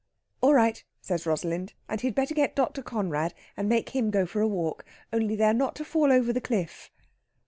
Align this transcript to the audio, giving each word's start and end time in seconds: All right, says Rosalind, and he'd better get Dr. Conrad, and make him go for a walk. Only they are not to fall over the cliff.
All 0.41 0.55
right, 0.55 0.83
says 0.99 1.27
Rosalind, 1.27 1.73
and 1.87 2.01
he'd 2.01 2.15
better 2.15 2.33
get 2.33 2.55
Dr. 2.55 2.81
Conrad, 2.81 3.35
and 3.55 3.69
make 3.69 3.89
him 3.89 4.09
go 4.09 4.25
for 4.25 4.41
a 4.41 4.47
walk. 4.47 4.83
Only 5.13 5.35
they 5.35 5.45
are 5.45 5.53
not 5.53 5.75
to 5.75 5.85
fall 5.85 6.11
over 6.11 6.33
the 6.33 6.41
cliff. 6.41 6.89